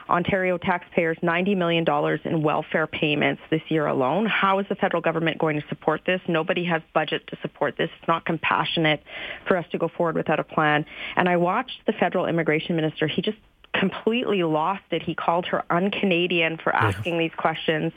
Ontario 0.09 0.59
taxpayers 0.59 1.17
$90 1.23 1.57
million 1.57 1.85
in 2.25 2.43
welfare 2.43 2.87
payments 2.87 3.43
this 3.51 3.63
year 3.69 3.87
alone. 3.87 4.27
How 4.27 4.59
is 4.59 4.67
the 4.69 4.75
federal 4.75 5.03
government 5.03 5.39
going 5.39 5.61
to 5.61 5.67
support 5.69 6.03
this? 6.07 6.21
Nobody 6.29 6.65
has 6.65 6.83
budget 6.95 7.27
to 7.29 7.39
support 7.43 7.77
this. 7.77 7.91
It's 7.99 8.09
not 8.09 8.25
compassionate 8.25 9.03
for 9.47 9.57
us 9.57 9.67
to 9.73 9.79
go 9.79 9.89
forward 9.89 10.17
without 10.17 10.41
a 10.41 10.45
plan. 10.45 10.85
And 11.17 11.29
I 11.29 11.37
watched 11.37 11.81
the 11.87 11.93
federal 11.93 12.27
immigration 12.27 12.77
minister. 12.77 13.07
He 13.07 13.23
just 13.23 13.39
completely 13.83 14.45
lost 14.45 14.85
it. 14.93 15.03
He 15.03 15.13
called 15.13 15.45
her 15.47 15.65
un-Canadian 15.69 16.57
for 16.57 16.73
asking 16.73 17.15
yeah. 17.15 17.19
these 17.19 17.35
questions. 17.37 17.93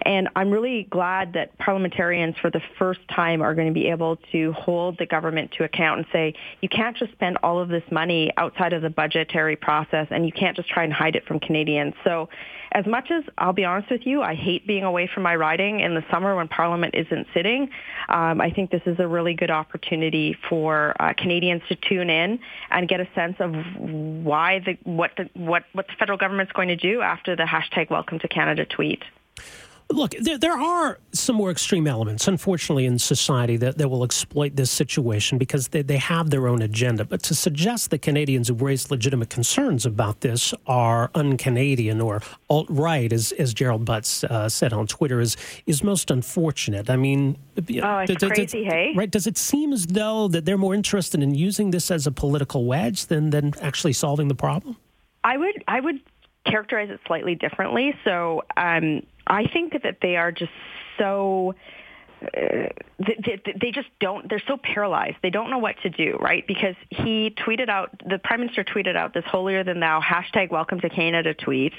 And 0.00 0.30
I'm 0.34 0.50
really 0.50 0.84
glad 0.84 1.34
that 1.34 1.58
parliamentarians 1.58 2.36
for 2.38 2.50
the 2.50 2.62
first 2.78 3.00
time 3.14 3.42
are 3.42 3.54
going 3.54 3.66
to 3.66 3.74
be 3.74 3.88
able 3.88 4.16
to 4.32 4.52
hold 4.52 4.96
the 4.96 5.04
government 5.04 5.52
to 5.58 5.64
account 5.64 5.98
and 5.98 6.06
say, 6.10 6.32
you 6.62 6.70
can't 6.70 6.96
just 6.96 7.12
spend 7.12 7.36
all 7.42 7.60
of 7.60 7.68
this 7.68 7.82
money 7.90 8.32
outside 8.38 8.72
of 8.72 8.80
the 8.80 8.88
budgetary 8.88 9.56
process 9.56 10.06
and 10.10 10.24
you 10.24 10.32
can't 10.32 10.56
just 10.56 10.70
try 10.70 10.84
and 10.84 10.92
hide 10.94 11.16
it 11.16 11.26
from 11.26 11.38
Canadians. 11.38 11.92
So 12.02 12.30
as 12.72 12.86
much 12.86 13.10
as 13.10 13.24
I'll 13.38 13.52
be 13.52 13.64
honest 13.64 13.90
with 13.90 14.06
you, 14.06 14.22
I 14.22 14.34
hate 14.34 14.66
being 14.66 14.84
away 14.84 15.08
from 15.12 15.22
my 15.22 15.36
riding 15.36 15.80
in 15.80 15.94
the 15.94 16.04
summer 16.10 16.34
when 16.36 16.48
Parliament 16.48 16.94
isn't 16.94 17.26
sitting. 17.34 17.70
Um, 18.08 18.40
I 18.40 18.50
think 18.50 18.70
this 18.70 18.82
is 18.86 18.98
a 18.98 19.06
really 19.06 19.34
good 19.34 19.50
opportunity 19.50 20.36
for 20.48 20.94
uh, 21.00 21.12
Canadians 21.16 21.62
to 21.68 21.76
tune 21.76 22.10
in 22.10 22.38
and 22.70 22.88
get 22.88 23.00
a 23.00 23.08
sense 23.14 23.36
of 23.40 23.54
why 23.76 24.60
the 24.60 24.78
what 24.84 25.12
the 25.16 25.28
what 25.34 25.64
what 25.72 25.86
the 25.86 25.94
federal 25.98 26.18
government's 26.18 26.52
going 26.52 26.68
to 26.68 26.76
do 26.76 27.00
after 27.00 27.36
the 27.36 27.44
hashtag 27.44 27.90
Welcome 27.90 28.18
to 28.20 28.28
Canada 28.28 28.64
tweet. 28.64 29.02
Look, 29.88 30.14
there, 30.20 30.36
there, 30.36 30.58
are 30.58 30.98
some 31.12 31.36
more 31.36 31.50
extreme 31.50 31.86
elements, 31.86 32.26
unfortunately, 32.26 32.86
in 32.86 32.98
society 32.98 33.56
that, 33.58 33.78
that 33.78 33.88
will 33.88 34.02
exploit 34.02 34.56
this 34.56 34.70
situation 34.70 35.38
because 35.38 35.68
they, 35.68 35.82
they 35.82 35.96
have 35.98 36.30
their 36.30 36.48
own 36.48 36.60
agenda. 36.60 37.04
But 37.04 37.22
to 37.24 37.36
suggest 37.36 37.90
that 37.90 38.02
Canadians 38.02 38.48
who 38.48 38.54
raise 38.54 38.90
legitimate 38.90 39.30
concerns 39.30 39.86
about 39.86 40.22
this 40.22 40.52
are 40.66 41.10
un 41.14 41.36
Canadian 41.36 42.00
or 42.00 42.20
alt 42.50 42.66
right, 42.68 43.12
as, 43.12 43.30
as 43.32 43.54
Gerald 43.54 43.84
Butts 43.84 44.24
uh, 44.24 44.48
said 44.48 44.72
on 44.72 44.88
Twitter, 44.88 45.20
is, 45.20 45.36
is 45.66 45.84
most 45.84 46.10
unfortunate. 46.10 46.90
I 46.90 46.96
mean, 46.96 47.38
oh, 47.56 47.98
it's 47.98 48.24
crazy, 48.24 48.64
hey? 48.64 48.92
Right? 48.96 49.10
Does 49.10 49.28
it 49.28 49.38
seem 49.38 49.72
as 49.72 49.86
though 49.86 50.26
that 50.28 50.44
they're 50.44 50.58
more 50.58 50.74
interested 50.74 51.22
in 51.22 51.32
using 51.34 51.70
this 51.70 51.92
as 51.92 52.08
a 52.08 52.12
political 52.12 52.64
wedge 52.64 53.06
than, 53.06 53.30
than 53.30 53.54
actually 53.60 53.92
solving 53.92 54.26
the 54.26 54.34
problem? 54.34 54.76
I 55.22 55.36
would, 55.36 55.62
I 55.68 55.78
would 55.78 56.00
characterize 56.44 56.90
it 56.90 56.98
slightly 57.06 57.36
differently. 57.36 57.94
So, 58.04 58.42
um, 58.56 59.02
I 59.26 59.46
think 59.46 59.72
that 59.82 59.98
they 60.02 60.16
are 60.16 60.32
just 60.32 60.52
so 60.98 61.54
uh, 62.22 62.68
they, 62.98 63.42
they, 63.60 63.70
just 63.70 63.88
don't 64.00 64.28
they're 64.28 64.42
so 64.48 64.56
paralyzed. 64.56 65.16
They 65.22 65.28
don't 65.30 65.50
know 65.50 65.58
what 65.58 65.76
to 65.82 65.90
do 65.90 66.16
right? 66.20 66.46
Because 66.46 66.74
he 66.90 67.34
tweeted 67.46 67.68
out 67.68 67.90
the 68.08 68.18
prime 68.18 68.40
minister 68.40 68.64
tweeted 68.64 68.96
out 68.96 69.12
this 69.12 69.24
holier 69.26 69.64
than 69.64 69.80
thou 69.80 70.00
hashtag 70.00 70.50
welcome 70.50 70.80
to 70.80 70.88
canada 70.88 71.34
tweet 71.34 71.74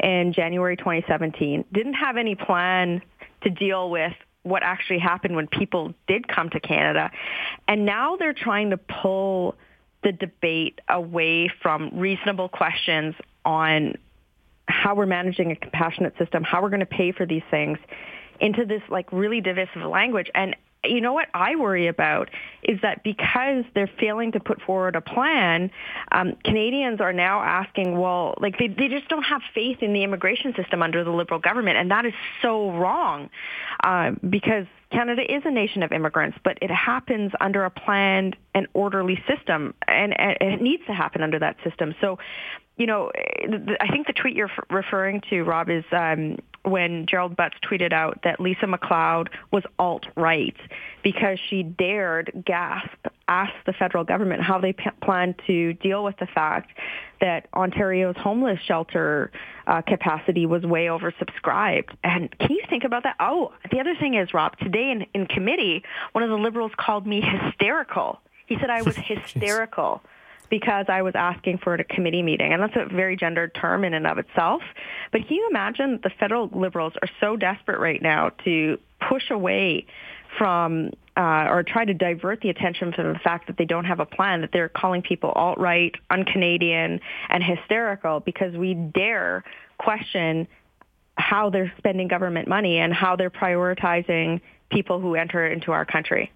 in 0.00 0.32
january 0.32 0.76
2017 0.76 1.64
didn't 1.72 1.94
have 1.94 2.16
any 2.16 2.36
plan 2.36 3.02
to 3.42 3.50
deal 3.50 3.90
with 3.90 4.12
what 4.42 4.62
actually 4.62 4.98
happened 4.98 5.36
when 5.36 5.46
people 5.46 5.94
did 6.06 6.26
come 6.26 6.50
to 6.50 6.60
canada. 6.60 7.10
And 7.68 7.86
now 7.86 8.16
they're 8.16 8.32
trying 8.32 8.70
to 8.70 8.76
pull 8.76 9.56
the 10.02 10.12
debate 10.12 10.80
away 10.88 11.50
from 11.62 11.90
reasonable 11.94 12.48
questions 12.48 13.14
on 13.44 13.94
how 14.68 14.94
we're 14.94 15.06
managing 15.06 15.50
a 15.50 15.56
compassionate 15.56 16.16
system, 16.18 16.42
how 16.42 16.62
we're 16.62 16.70
going 16.70 16.80
to 16.80 16.86
pay 16.86 17.12
for 17.12 17.26
these 17.26 17.42
things 17.50 17.78
into 18.40 18.64
this 18.64 18.82
like 18.88 19.12
really 19.12 19.40
divisive 19.40 19.82
language. 19.82 20.30
And 20.34 20.56
you 20.84 21.00
know 21.00 21.12
what 21.12 21.28
I 21.32 21.54
worry 21.54 21.86
about 21.86 22.28
is 22.64 22.80
that 22.82 23.04
because 23.04 23.64
they're 23.74 23.90
failing 24.00 24.32
to 24.32 24.40
put 24.40 24.60
forward 24.60 24.96
a 24.96 25.00
plan, 25.00 25.70
um, 26.10 26.36
Canadians 26.44 27.00
are 27.00 27.12
now 27.12 27.40
asking, 27.40 27.98
well, 27.98 28.34
like 28.40 28.58
they, 28.58 28.66
they 28.66 28.88
just 28.88 29.08
don't 29.08 29.22
have 29.22 29.42
faith 29.54 29.78
in 29.80 29.92
the 29.92 30.02
immigration 30.02 30.54
system 30.56 30.82
under 30.82 31.04
the 31.04 31.10
Liberal 31.10 31.38
government. 31.38 31.76
And 31.76 31.90
that 31.92 32.04
is 32.04 32.14
so 32.40 32.72
wrong 32.72 33.30
uh, 33.84 34.12
because 34.28 34.66
Canada 34.90 35.22
is 35.22 35.42
a 35.44 35.50
nation 35.50 35.82
of 35.82 35.92
immigrants, 35.92 36.36
but 36.44 36.58
it 36.60 36.70
happens 36.70 37.32
under 37.40 37.64
a 37.64 37.70
planned 37.70 38.36
and 38.54 38.66
orderly 38.74 39.22
system, 39.26 39.74
and, 39.88 40.18
and 40.18 40.36
it 40.40 40.60
needs 40.60 40.84
to 40.86 40.92
happen 40.92 41.22
under 41.22 41.38
that 41.38 41.56
system. 41.64 41.94
So 42.00 42.18
you 42.76 42.86
know, 42.86 43.10
I 43.80 43.88
think 43.88 44.06
the 44.06 44.12
tweet 44.12 44.34
you're 44.34 44.50
referring 44.70 45.20
to, 45.30 45.42
Rob, 45.42 45.68
is 45.68 45.84
um, 45.92 46.38
when 46.64 47.06
Gerald 47.06 47.36
Butts 47.36 47.56
tweeted 47.62 47.92
out 47.92 48.20
that 48.24 48.40
Lisa 48.40 48.66
MacLeod 48.66 49.30
was 49.50 49.64
alt-right 49.78 50.56
because 51.02 51.38
she 51.48 51.62
dared 51.62 52.44
gasp, 52.46 53.06
ask 53.28 53.52
the 53.66 53.72
federal 53.72 54.04
government 54.04 54.42
how 54.42 54.58
they 54.58 54.72
p- 54.72 54.90
plan 55.02 55.34
to 55.46 55.74
deal 55.74 56.02
with 56.02 56.16
the 56.18 56.26
fact 56.26 56.70
that 57.20 57.46
Ontario's 57.52 58.16
homeless 58.16 58.60
shelter 58.60 59.30
uh, 59.66 59.82
capacity 59.82 60.46
was 60.46 60.62
way 60.62 60.86
oversubscribed. 60.86 61.90
And 62.02 62.36
can 62.38 62.52
you 62.52 62.62
think 62.70 62.84
about 62.84 63.02
that? 63.02 63.16
Oh, 63.20 63.52
the 63.70 63.80
other 63.80 63.94
thing 63.94 64.14
is, 64.14 64.32
Rob, 64.32 64.56
today 64.58 64.90
in, 64.90 65.06
in 65.14 65.26
committee, 65.26 65.82
one 66.12 66.24
of 66.24 66.30
the 66.30 66.38
Liberals 66.38 66.72
called 66.76 67.06
me 67.06 67.20
hysterical. 67.20 68.20
He 68.46 68.56
said 68.58 68.70
I 68.70 68.82
was 68.82 68.96
hysterical 68.96 70.02
because 70.52 70.84
I 70.90 71.00
was 71.00 71.14
asking 71.16 71.56
for 71.64 71.72
a 71.72 71.82
committee 71.82 72.22
meeting. 72.22 72.52
And 72.52 72.62
that's 72.62 72.76
a 72.76 72.94
very 72.94 73.16
gendered 73.16 73.54
term 73.54 73.84
in 73.84 73.94
and 73.94 74.06
of 74.06 74.18
itself. 74.18 74.60
But 75.10 75.26
can 75.26 75.34
you 75.34 75.48
imagine 75.48 75.98
the 76.02 76.10
federal 76.20 76.50
liberals 76.52 76.92
are 77.00 77.08
so 77.20 77.36
desperate 77.36 77.80
right 77.80 78.02
now 78.02 78.32
to 78.44 78.78
push 79.08 79.30
away 79.30 79.86
from 80.36 80.90
uh, 81.16 81.46
or 81.48 81.62
try 81.62 81.86
to 81.86 81.94
divert 81.94 82.42
the 82.42 82.50
attention 82.50 82.92
from 82.92 83.14
the 83.14 83.18
fact 83.18 83.46
that 83.46 83.56
they 83.56 83.64
don't 83.64 83.86
have 83.86 83.98
a 83.98 84.04
plan, 84.04 84.42
that 84.42 84.50
they're 84.52 84.68
calling 84.68 85.00
people 85.00 85.30
alt-right, 85.30 85.94
un-Canadian, 86.10 87.00
and 87.30 87.42
hysterical 87.42 88.20
because 88.20 88.54
we 88.54 88.74
dare 88.74 89.44
question 89.78 90.46
how 91.16 91.48
they're 91.48 91.72
spending 91.78 92.08
government 92.08 92.46
money 92.46 92.76
and 92.76 92.92
how 92.92 93.16
they're 93.16 93.30
prioritizing 93.30 94.42
people 94.70 95.00
who 95.00 95.14
enter 95.14 95.46
into 95.46 95.72
our 95.72 95.86
country. 95.86 96.30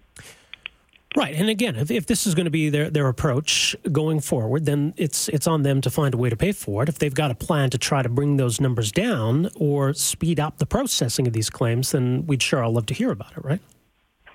Right, 1.17 1.33
and 1.33 1.49
again, 1.49 1.75
if, 1.75 1.89
if 1.89 2.05
this 2.05 2.27
is 2.27 2.35
going 2.35 2.45
to 2.45 2.51
be 2.51 2.69
their, 2.69 2.91
their 2.91 3.07
approach 3.07 3.75
going 3.91 4.19
forward, 4.19 4.65
then 4.65 4.93
it's 4.97 5.29
it's 5.29 5.47
on 5.47 5.63
them 5.63 5.81
to 5.81 5.89
find 5.89 6.13
a 6.13 6.17
way 6.17 6.29
to 6.29 6.35
pay 6.35 6.51
for 6.51 6.83
it. 6.83 6.89
If 6.89 6.99
they've 6.99 7.11
got 7.11 7.31
a 7.31 7.35
plan 7.35 7.71
to 7.71 7.79
try 7.79 8.03
to 8.03 8.09
bring 8.09 8.37
those 8.37 8.61
numbers 8.61 8.91
down 8.91 9.49
or 9.55 9.95
speed 9.95 10.39
up 10.39 10.59
the 10.59 10.67
processing 10.67 11.25
of 11.25 11.33
these 11.33 11.49
claims, 11.49 11.91
then 11.91 12.27
we'd 12.27 12.43
sure 12.43 12.63
all 12.63 12.71
love 12.71 12.85
to 12.85 12.93
hear 12.93 13.09
about 13.09 13.31
it, 13.31 13.43
right? 13.43 13.59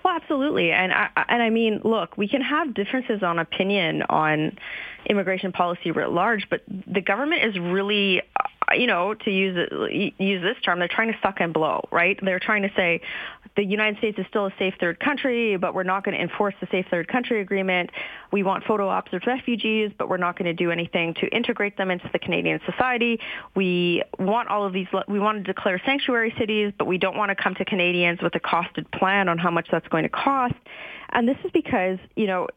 Well, 0.05 0.17
absolutely, 0.17 0.73
and 0.73 0.93
I, 0.93 1.09
and 1.29 1.41
I 1.41 1.51
mean, 1.51 1.83
look, 1.85 2.19
we 2.19 2.27
can 2.27 2.41
have 2.41 2.75
differences 2.75 3.23
on 3.23 3.39
opinion 3.39 4.03
on 4.11 4.59
immigration 5.07 5.53
policy 5.53 5.93
writ 5.93 6.11
large, 6.11 6.49
but 6.51 6.62
the 6.69 7.01
government 7.01 7.45
is 7.45 7.61
really 7.61 8.23
uh, 8.73 8.75
you 8.75 8.87
know, 8.87 9.15
to 9.15 9.31
use 9.31 9.57
uh, 9.57 9.87
use 9.87 10.43
this 10.43 10.57
term, 10.65 10.81
they're 10.81 10.89
trying 10.89 11.12
to 11.12 11.19
suck 11.23 11.37
and 11.41 11.53
blow, 11.53 11.87
right? 11.93 12.19
They're 12.23 12.41
trying 12.41 12.62
to 12.62 12.73
say 12.75 13.03
the 13.56 13.64
United 13.64 13.99
States 13.99 14.18
is 14.18 14.26
still 14.28 14.47
a 14.47 14.54
safe 14.59 14.75
third 14.80 14.99
country, 14.99 15.56
but 15.56 15.75
we're 15.75 15.82
not 15.82 16.04
going 16.04 16.16
to 16.16 16.23
enforce 16.23 16.54
the 16.61 16.66
safe 16.71 16.87
third 16.90 17.09
country 17.09 17.40
agreement. 17.40 17.90
We 18.32 18.42
want 18.42 18.64
photo 18.64 18.88
ops 18.88 19.12
of 19.12 19.23
refugees, 19.26 19.92
but 19.97 20.09
we're 20.09 20.16
not 20.16 20.38
going 20.38 20.47
to 20.47 20.54
do 20.54 20.71
anything 20.71 21.14
to 21.14 21.26
integrate 21.28 21.76
them 21.76 21.90
into 21.90 22.09
the 22.12 22.18
Canadian 22.18 22.61
society. 22.64 23.21
We 23.54 24.02
want 24.18 24.49
all 24.49 24.64
of 24.64 24.73
these. 24.73 24.87
We 25.06 25.18
want 25.18 25.44
to 25.44 25.52
declare 25.52 25.80
sanctuary 25.85 26.35
cities, 26.38 26.73
but 26.78 26.87
we 26.87 26.99
don't 26.99 27.16
want 27.16 27.28
to 27.28 27.35
come 27.35 27.54
to 27.56 27.64
Canadians 27.64 28.21
with 28.23 28.35
a 28.35 28.40
costed 28.40 28.90
plan 28.92 29.28
on 29.28 29.38
how 29.38 29.50
much 29.50 29.68
that's 29.71 29.88
going 29.88 30.04
to 30.04 30.09
cost. 30.09 30.54
And 31.12 31.28
this 31.28 31.37
is 31.45 31.50
because, 31.52 31.99
you 32.16 32.26
know, 32.26 32.49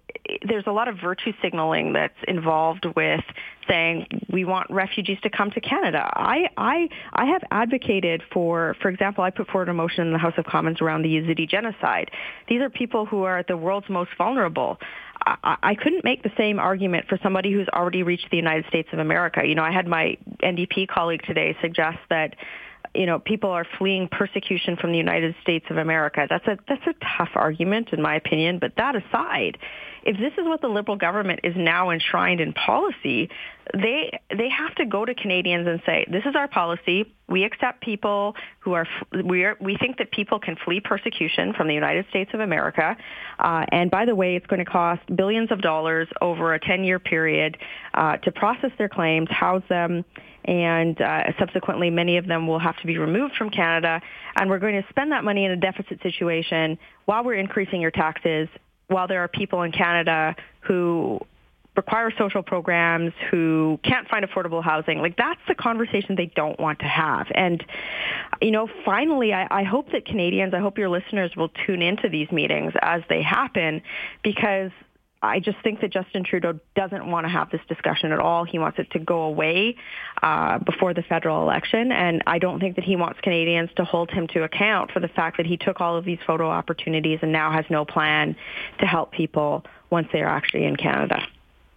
there's 0.47 0.65
a 0.65 0.71
lot 0.71 0.88
of 0.88 0.97
virtue 0.97 1.33
signaling 1.41 1.93
that's 1.93 2.17
involved 2.27 2.85
with 2.95 3.24
saying 3.67 4.07
we 4.31 4.45
want 4.45 4.69
refugees 4.69 5.17
to 5.24 5.29
come 5.29 5.51
to 5.51 5.62
Canada. 5.62 6.09
I, 6.13 6.50
I, 6.57 6.89
I 7.13 7.25
have 7.25 7.43
advocated 7.51 8.24
for, 8.31 8.75
for 8.81 8.89
example, 8.89 9.24
I 9.24 9.29
put 9.29 9.47
forward 9.50 9.69
a 9.69 9.74
motion 9.74 10.07
in 10.07 10.13
the 10.13 10.19
House 10.19 10.33
of 10.38 10.45
Commons 10.45 10.81
around 10.81 11.01
the 11.03 11.09
Yazidi 11.09 11.47
genocide. 11.47 12.12
These 12.47 12.62
are 12.62 12.69
people 12.69 13.05
who 13.05 13.24
are 13.24 13.43
the 13.47 13.57
world's 13.57 13.89
most 13.89 14.12
vulnerable. 14.17 14.79
I, 15.25 15.57
I 15.62 15.75
couldn't 15.75 16.03
make 16.03 16.24
the 16.24 16.31
same 16.38 16.59
argument 16.59 17.07
for 17.07 17.19
somebody 17.21 17.51
who's 17.51 17.67
already 17.69 18.03
reached 18.03 18.29
the 18.31 18.38
United 18.38 18.65
States 18.67 18.89
of 18.93 19.00
America. 19.00 19.41
You 19.45 19.55
know, 19.55 19.63
I 19.63 19.71
had 19.71 19.88
my 19.88 20.17
NDP 20.43 20.88
colleague 20.88 21.24
today 21.24 21.57
suggest 21.62 21.97
that 22.09 22.35
you 22.95 23.05
know, 23.05 23.19
people 23.19 23.49
are 23.49 23.65
fleeing 23.77 24.07
persecution 24.07 24.77
from 24.77 24.91
the 24.91 24.97
United 24.97 25.35
States 25.41 25.65
of 25.69 25.77
America. 25.77 26.25
That's 26.29 26.45
a 26.47 26.57
that's 26.67 26.85
a 26.87 26.93
tough 27.17 27.29
argument 27.35 27.89
in 27.91 28.01
my 28.01 28.15
opinion, 28.15 28.59
but 28.59 28.73
that 28.77 28.95
aside, 28.95 29.57
if 30.05 30.17
this 30.17 30.33
is 30.38 30.45
what 30.45 30.62
the 30.62 30.67
liberal 30.67 30.97
government 30.97 31.39
is 31.43 31.55
now 31.57 31.89
enshrined 31.89 32.39
in 32.39 32.53
policy, 32.53 33.29
they 33.74 34.19
they 34.29 34.50
have 34.50 34.75
to 34.75 34.85
go 34.85 35.03
to 35.03 35.15
Canadians 35.15 35.67
and 35.67 35.81
say, 35.85 36.05
"This 36.07 36.24
is 36.25 36.35
our 36.35 36.47
policy. 36.47 37.12
We 37.27 37.43
accept 37.43 37.81
people 37.81 38.35
who 38.59 38.74
are 38.74 38.88
we 39.24 39.43
are 39.43 39.57
we 39.59 39.75
think 39.77 39.97
that 39.97 40.12
people 40.12 40.39
can 40.39 40.55
flee 40.63 40.79
persecution 40.79 41.53
from 41.53 41.67
the 41.67 41.74
United 41.74 42.05
States 42.09 42.29
of 42.35 42.39
America. 42.39 42.95
Uh, 43.39 43.65
and 43.69 43.89
by 43.89 44.05
the 44.05 44.13
way, 44.15 44.35
it's 44.35 44.45
going 44.45 44.63
to 44.63 44.69
cost 44.69 45.01
billions 45.15 45.51
of 45.51 45.62
dollars 45.62 46.07
over 46.21 46.53
a 46.53 46.59
10-year 46.59 47.00
period 47.00 47.57
uh, 47.95 48.17
to 48.17 48.31
process 48.31 48.71
their 48.77 48.89
claims, 48.89 49.29
house 49.31 49.63
them." 49.69 50.05
and 50.47 51.01
uh, 51.01 51.24
subsequently 51.39 51.89
many 51.89 52.17
of 52.17 52.27
them 52.27 52.47
will 52.47 52.59
have 52.59 52.77
to 52.77 52.85
be 52.85 52.97
removed 52.97 53.35
from 53.35 53.50
Canada. 53.50 54.00
And 54.35 54.47
we're 54.50 54.59
going 54.59 54.81
to 54.81 54.88
spend 54.89 55.12
that 55.12 55.24
money 55.24 55.43
in 55.43 55.51
a 55.51 55.57
deficit 55.57 56.01
situation 56.03 56.77
while 57.05 57.24
we're 57.24 57.33
increasing 57.33 57.81
your 57.81 57.91
taxes, 57.91 58.47
while 58.88 59.08
there 59.08 59.22
are 59.22 59.27
people 59.27 59.63
in 59.63 59.72
Canada 59.72 60.36
who 60.62 61.20
require 61.75 62.12
social 62.18 62.42
programs, 62.42 63.12
who 63.30 63.80
can't 63.84 64.08
find 64.08 64.25
affordable 64.25 64.63
housing. 64.63 65.00
Like 65.00 65.18
that's 65.18 65.42
the 65.48 65.56
conversation 65.56 66.15
they 66.15 66.32
don't 66.36 66.60
want 66.60 66.80
to 66.80 66.86
have. 66.86 67.27
And, 67.36 67.65
you 68.42 68.51
know, 68.51 68.70
finally, 68.86 69.34
I, 69.34 69.48
I 69.51 69.63
hope 69.63 69.92
that 69.92 70.06
Canadians, 70.06 70.54
I 70.54 70.60
hope 70.60 70.77
your 70.77 70.89
listeners 70.89 71.36
will 71.36 71.50
tune 71.65 71.82
into 71.82 72.10
these 72.10 72.32
meetings 72.32 72.74
as 72.82 73.01
they 73.10 73.22
happen 73.22 73.82
because 74.24 74.72
I 75.25 75.39
just 75.39 75.58
think 75.63 75.82
that 75.82 75.91
Justin 75.91 76.24
Trudeau 76.24 76.60
doesn't 76.75 77.10
want 77.10 77.25
to 77.25 77.29
have 77.29 77.50
this 77.50 77.62
discussion 77.67 78.12
at 78.12 78.20
all. 78.20 78.46
He 78.46 78.60
wants 78.60 78.79
it 78.79 78.91
to 78.91 79.00
go 79.00 79.24
away 79.24 79.75
uh, 80.22 80.60
before 80.60 80.94
the 80.94 81.03
federal 81.03 81.41
election, 81.41 81.91
and 81.91 82.24
I 82.27 82.39
don't 82.39 82.60
think 82.60 82.75
that 82.75 82.86
he 82.86 82.96
wants 82.96 83.20
Canadians 83.22 83.70
to 83.77 83.84
hold 83.84 84.12
him 84.12 84.27
to 84.29 84.44
account 84.44 84.91
for 84.91 85.00
the 85.00 85.08
fact 85.08 85.38
that 85.38 85.46
he 85.46 85.58
took 85.58 85.82
all 85.82 85.98
of 85.98 86.05
these 86.05 86.20
photo 86.25 86.50
opportunities 86.50 87.20
and 87.22 87.32
now 87.32 87.51
has 87.51 87.65
no 87.70 87.86
plan 87.86 88.36
to 88.79 88.86
help 88.86 89.12
people 89.12 89.63
once 89.89 90.08
they 90.13 90.22
are 90.22 90.29
actually 90.29 90.65
in 90.65 90.75
Canada. 90.75 91.22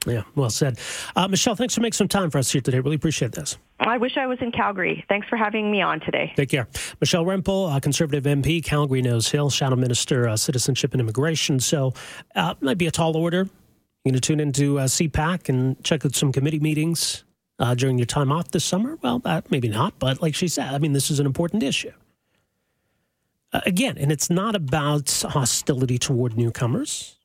Yeah, 0.08 0.22
well 0.34 0.50
said. 0.50 0.78
Uh, 1.14 1.28
Michelle, 1.28 1.54
thanks 1.54 1.74
for 1.74 1.80
making 1.80 1.92
some 1.94 2.08
time 2.08 2.30
for 2.30 2.38
us 2.38 2.50
here 2.50 2.60
today. 2.60 2.80
Really 2.80 2.96
appreciate 2.96 3.32
this. 3.32 3.58
I 3.80 3.98
wish 3.98 4.16
I 4.16 4.26
was 4.26 4.38
in 4.40 4.50
Calgary. 4.52 5.04
Thanks 5.08 5.28
for 5.28 5.36
having 5.36 5.70
me 5.70 5.82
on 5.82 6.00
today. 6.00 6.32
Take 6.36 6.48
care. 6.48 6.66
Michelle 7.00 7.24
Rempel, 7.24 7.74
uh, 7.74 7.78
Conservative 7.80 8.24
MP, 8.24 8.64
Calgary 8.64 9.02
Nose 9.02 9.28
Hill, 9.28 9.50
Shadow 9.50 9.76
Minister, 9.76 10.28
uh, 10.28 10.36
Citizenship 10.36 10.92
and 10.92 11.00
Immigration. 11.00 11.60
So, 11.60 11.94
uh, 12.34 12.54
might 12.60 12.78
be 12.78 12.86
a 12.86 12.90
tall 12.90 13.16
order. 13.16 13.48
You're 14.04 14.12
going 14.12 14.14
to 14.14 14.20
tune 14.20 14.40
into 14.40 14.78
uh, 14.78 14.86
CPAC 14.86 15.48
and 15.48 15.82
check 15.84 16.04
out 16.04 16.14
some 16.14 16.32
committee 16.32 16.60
meetings 16.60 17.24
uh, 17.58 17.74
during 17.74 17.98
your 17.98 18.06
time 18.06 18.32
off 18.32 18.50
this 18.50 18.64
summer. 18.64 18.98
Well, 19.02 19.20
uh, 19.24 19.42
maybe 19.50 19.68
not, 19.68 19.98
but 19.98 20.22
like 20.22 20.34
she 20.34 20.48
said, 20.48 20.72
I 20.72 20.78
mean, 20.78 20.92
this 20.92 21.10
is 21.10 21.20
an 21.20 21.26
important 21.26 21.62
issue. 21.62 21.92
Uh, 23.52 23.60
again, 23.66 23.96
and 23.98 24.12
it's 24.12 24.30
not 24.30 24.54
about 24.54 25.10
hostility 25.28 25.98
toward 25.98 26.36
newcomers. 26.36 27.17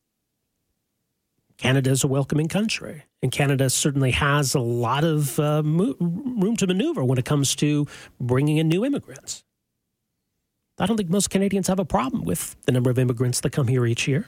Canada 1.64 1.92
is 1.92 2.04
a 2.04 2.08
welcoming 2.08 2.50
country, 2.50 3.06
and 3.22 3.32
Canada 3.32 3.70
certainly 3.70 4.12
has 4.12 4.54
a 4.54 4.60
lot 4.60 5.06
of 5.06 5.40
uh, 5.40 5.64
mo- 5.64 5.96
room 5.98 6.58
to 6.58 6.68
maneuver 6.68 7.06
when 7.06 7.18
it 7.18 7.24
comes 7.24 7.56
to 7.56 7.88
bringing 8.20 8.58
in 8.58 8.68
new 8.68 8.84
immigrants. 8.84 9.46
I 10.78 10.88
don't 10.88 10.98
think 10.98 11.10
most 11.10 11.30
Canadians 11.30 11.70
have 11.70 11.80
a 11.80 11.86
problem 11.86 12.26
with 12.26 12.58
the 12.66 12.74
number 12.74 12.90
of 12.90 13.00
immigrants 13.00 13.40
that 13.40 13.52
come 13.52 13.70
here 13.70 13.86
each 13.86 14.10
year 14.10 14.28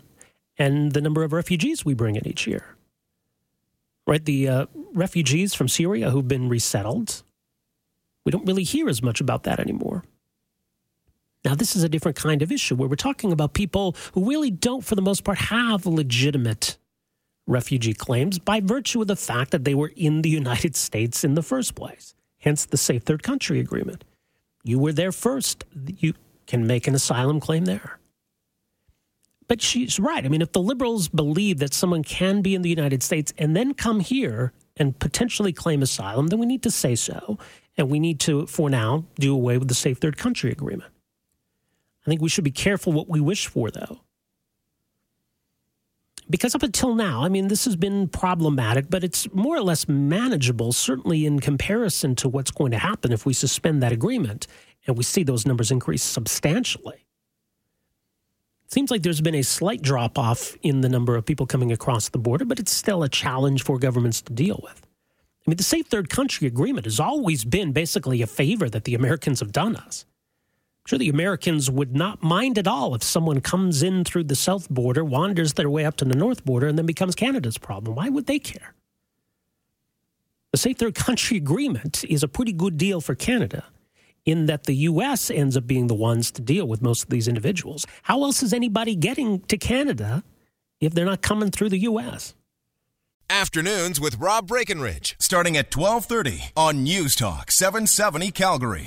and 0.57 0.93
the 0.93 1.01
number 1.01 1.25
of 1.25 1.33
refugees 1.33 1.83
we 1.83 1.93
bring 1.93 2.15
in 2.15 2.25
each 2.25 2.47
year. 2.47 2.77
Right? 4.07 4.23
The 4.23 4.47
uh, 4.47 4.65
refugees 4.93 5.53
from 5.53 5.67
Syria 5.67 6.11
who've 6.11 6.29
been 6.29 6.47
resettled, 6.47 7.21
we 8.23 8.31
don't 8.31 8.45
really 8.45 8.63
hear 8.63 8.87
as 8.87 9.03
much 9.03 9.19
about 9.19 9.43
that 9.43 9.59
anymore. 9.59 10.05
Now, 11.43 11.53
this 11.53 11.75
is 11.75 11.83
a 11.83 11.89
different 11.89 12.15
kind 12.15 12.41
of 12.41 12.49
issue 12.49 12.75
where 12.75 12.87
we're 12.87 12.95
talking 12.95 13.33
about 13.33 13.53
people 13.53 13.93
who 14.13 14.29
really 14.29 14.51
don't, 14.51 14.85
for 14.85 14.95
the 14.95 15.01
most 15.01 15.25
part, 15.25 15.37
have 15.37 15.85
legitimate 15.85 16.77
refugee 17.47 17.93
claims 17.93 18.39
by 18.39 18.59
virtue 18.59 19.01
of 19.01 19.07
the 19.07 19.15
fact 19.15 19.51
that 19.51 19.63
they 19.63 19.75
were 19.75 19.91
in 19.95 20.21
the 20.21 20.29
United 20.29 20.75
States 20.87 21.23
in 21.23 21.35
the 21.35 21.43
first 21.43 21.75
place, 21.75 22.15
hence 22.39 22.65
the 22.65 22.77
Safe 22.77 23.03
Third 23.03 23.23
Country 23.23 23.59
Agreement. 23.59 24.03
You 24.63 24.79
were 24.79 24.93
there 24.93 25.11
first. 25.11 25.63
You 25.85 26.13
can 26.47 26.65
make 26.65 26.87
an 26.87 26.95
asylum 26.95 27.39
claim 27.39 27.65
there. 27.65 27.99
But 29.47 29.61
she's 29.61 29.99
right. 29.99 30.25
I 30.25 30.27
mean, 30.27 30.41
if 30.41 30.53
the 30.53 30.61
liberals 30.61 31.07
believe 31.07 31.59
that 31.59 31.73
someone 31.73 32.03
can 32.03 32.41
be 32.41 32.55
in 32.55 32.63
the 32.63 32.69
United 32.69 33.03
States 33.03 33.31
and 33.37 33.55
then 33.55 33.75
come 33.75 33.99
here 33.99 34.53
and 34.75 34.97
potentially 34.97 35.53
claim 35.53 35.83
asylum, 35.83 36.27
then 36.27 36.39
we 36.39 36.47
need 36.47 36.63
to 36.63 36.71
say 36.71 36.95
so. 36.95 37.37
And 37.77 37.91
we 37.91 37.99
need 37.99 38.19
to, 38.21 38.47
for 38.47 38.71
now, 38.71 39.05
do 39.19 39.35
away 39.35 39.59
with 39.59 39.67
the 39.67 39.75
Safe 39.75 39.99
Third 39.99 40.17
Country 40.17 40.51
Agreement. 40.51 40.91
I 42.05 42.09
think 42.09 42.21
we 42.21 42.29
should 42.29 42.43
be 42.43 42.51
careful 42.51 42.91
what 42.91 43.07
we 43.07 43.19
wish 43.19 43.45
for, 43.45 43.69
though 43.69 43.99
because 46.29 46.55
up 46.55 46.63
until 46.63 46.95
now, 46.95 47.23
I 47.23 47.29
mean, 47.29 47.47
this 47.47 47.65
has 47.65 47.75
been 47.75 48.07
problematic, 48.07 48.89
but 48.89 49.03
it's 49.03 49.31
more 49.33 49.55
or 49.55 49.61
less 49.61 49.87
manageable, 49.87 50.73
certainly 50.73 51.25
in 51.25 51.39
comparison 51.39 52.15
to 52.15 52.29
what's 52.29 52.51
going 52.51 52.71
to 52.71 52.77
happen 52.77 53.11
if 53.11 53.25
we 53.25 53.33
suspend 53.33 53.83
that 53.83 53.91
agreement 53.91 54.47
and 54.87 54.97
we 54.97 55.03
see 55.03 55.23
those 55.23 55.45
numbers 55.45 55.71
increase 55.71 56.03
substantially. 56.03 57.05
It 58.65 58.73
seems 58.73 58.89
like 58.89 59.03
there's 59.03 59.21
been 59.21 59.35
a 59.35 59.43
slight 59.43 59.81
drop 59.81 60.17
off 60.17 60.55
in 60.63 60.81
the 60.81 60.89
number 60.89 61.15
of 61.15 61.25
people 61.25 61.45
coming 61.45 61.71
across 61.71 62.09
the 62.09 62.17
border, 62.17 62.45
but 62.45 62.59
it's 62.59 62.71
still 62.71 63.03
a 63.03 63.09
challenge 63.09 63.63
for 63.63 63.77
governments 63.77 64.21
to 64.23 64.33
deal 64.33 64.59
with. 64.63 64.81
I 65.45 65.51
mean, 65.51 65.57
the 65.57 65.63
Safe 65.63 65.85
Third 65.85 66.09
Country 66.09 66.47
Agreement 66.47 66.85
has 66.85 66.99
always 66.99 67.45
been 67.45 67.71
basically 67.71 68.23
a 68.23 68.27
favor 68.27 68.67
that 68.69 68.85
the 68.85 68.95
Americans 68.95 69.39
have 69.41 69.51
done 69.51 69.75
us 69.75 70.05
sure 70.85 70.99
the 70.99 71.09
Americans 71.09 71.69
would 71.69 71.95
not 71.95 72.23
mind 72.23 72.57
at 72.57 72.67
all 72.67 72.95
if 72.95 73.03
someone 73.03 73.41
comes 73.41 73.83
in 73.83 74.03
through 74.03 74.25
the 74.25 74.35
south 74.35 74.69
border, 74.69 75.03
wanders 75.03 75.53
their 75.53 75.69
way 75.69 75.85
up 75.85 75.97
to 75.97 76.05
the 76.05 76.15
north 76.15 76.45
border, 76.45 76.67
and 76.67 76.77
then 76.77 76.85
becomes 76.85 77.15
Canada's 77.15 77.57
problem. 77.57 77.95
Why 77.95 78.09
would 78.09 78.27
they 78.27 78.39
care? 78.39 78.75
The 80.51 80.57
Safe 80.57 80.77
Third 80.77 80.95
Country 80.95 81.37
Agreement 81.45 82.05
is 82.05 82.23
a 82.23 82.27
pretty 82.27 82.53
good 82.53 82.77
deal 82.77 83.01
for 83.01 83.15
Canada 83.15 83.65
in 84.25 84.47
that 84.47 84.63
the 84.63 84.75
U.S. 84.75 85.29
ends 85.29 85.55
up 85.55 85.67
being 85.67 85.87
the 85.87 85.93
ones 85.93 86.31
to 86.31 86.41
deal 86.41 86.67
with 86.67 86.81
most 86.81 87.03
of 87.03 87.09
these 87.09 87.27
individuals. 87.27 87.85
How 88.03 88.23
else 88.23 88.41
is 88.41 88.53
anybody 88.53 88.95
getting 88.95 89.41
to 89.41 89.57
Canada 89.57 90.23
if 90.79 90.93
they're 90.93 91.05
not 91.05 91.21
coming 91.21 91.51
through 91.51 91.69
the 91.69 91.79
U.S.? 91.79 92.33
Afternoons 93.29 93.99
with 93.99 94.19
Rob 94.19 94.47
Breckenridge, 94.47 95.15
starting 95.19 95.57
at 95.57 95.75
1230 95.75 96.51
on 96.55 96.83
News 96.83 97.15
Talk 97.15 97.51
770 97.51 98.31
Calgary. 98.31 98.83